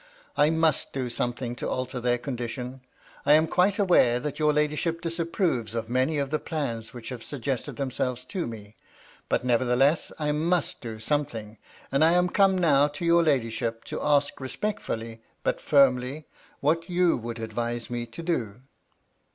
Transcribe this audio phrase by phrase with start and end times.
[0.35, 2.81] I must do something to alter their condition.
[3.23, 7.21] I am quite aware that your ladyship disapproves of many of the plans which have
[7.21, 8.75] suggested themselves to me;
[9.29, 11.59] but nevertheless I must do something,
[11.91, 16.25] and I am come now to your ladyship to ask respectfully, but firmly,
[16.61, 18.61] what you would advise me to do."